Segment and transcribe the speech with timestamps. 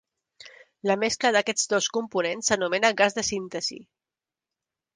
[0.91, 3.81] La mescla d'aquests dos components s'anomena gas de síntesi.